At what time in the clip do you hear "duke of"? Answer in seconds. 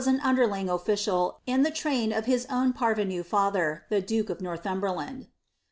4.01-4.39